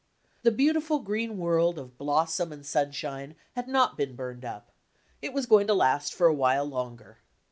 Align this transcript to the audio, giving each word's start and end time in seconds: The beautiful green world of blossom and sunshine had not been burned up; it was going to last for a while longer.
The 0.41 0.49
beautiful 0.51 0.97
green 0.97 1.37
world 1.37 1.77
of 1.77 1.99
blossom 1.99 2.51
and 2.51 2.65
sunshine 2.65 3.35
had 3.53 3.67
not 3.67 3.97
been 3.97 4.15
burned 4.15 4.43
up; 4.43 4.71
it 5.21 5.31
was 5.31 5.45
going 5.45 5.67
to 5.67 5.75
last 5.75 6.15
for 6.15 6.25
a 6.25 6.33
while 6.33 6.65
longer. 6.65 7.19